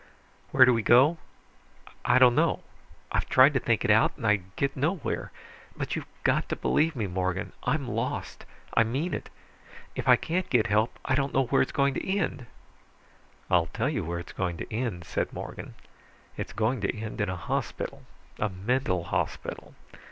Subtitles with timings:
[0.49, 1.19] "Where do we go?
[2.03, 2.61] I don't know.
[3.11, 5.31] I've tried to think it out, and I get nowhere.
[5.77, 7.53] But you've got to believe me, Morgan.
[7.65, 8.43] I'm lost,
[8.73, 9.29] I mean it.
[9.95, 12.47] If I can't get help, I don't know where it's going to end."
[13.47, 15.75] "I'll tell you where it's going to end," said Morgan.
[16.35, 18.01] "It's going to end in a hospital.
[18.39, 19.75] A mental hospital.